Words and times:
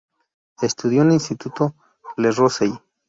Estudió 0.63 1.03
en 1.03 1.11
Instituto 1.11 1.75
Le 2.17 2.31
Rosey. 2.31 2.73